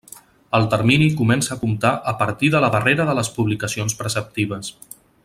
[0.59, 4.73] El termini comença a comptar a partir de la darrera de les publicacions preceptives.